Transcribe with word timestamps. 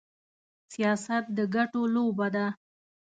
سياست 0.73 1.23
د 1.37 1.39
ګټو 1.55 1.81
لوبه 1.95 2.27
ده. 2.35 2.45